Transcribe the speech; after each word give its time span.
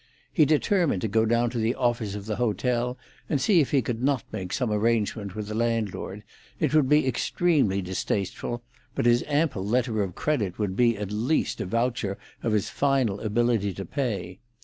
He 0.33 0.45
determined 0.45 1.01
to 1.03 1.07
go 1.07 1.25
down 1.27 1.51
to 1.51 1.59
the 1.59 1.75
office 1.75 2.15
of 2.15 2.25
the 2.25 2.37
hotel, 2.37 2.97
and 3.29 3.39
see 3.39 3.59
if 3.61 3.69
he 3.69 3.83
could 3.83 4.01
not 4.01 4.23
make 4.31 4.51
some 4.51 4.71
arrangement 4.71 5.35
with 5.35 5.45
the 5.47 5.53
landlord. 5.53 6.23
It 6.59 6.73
would 6.73 6.89
be 6.89 7.07
extremely 7.07 7.83
distasteful, 7.83 8.63
but 8.95 9.05
his 9.05 9.23
ample 9.27 9.63
letter 9.63 10.01
of 10.01 10.15
credit 10.15 10.57
would 10.57 10.75
be 10.75 10.97
at 10.97 11.11
least 11.11 11.61
a 11.61 11.67
voucher 11.67 12.17
of 12.41 12.53
his 12.53 12.67
final 12.67 13.19
ability 13.19 13.75
to 13.75 13.85
pay. 13.85 14.39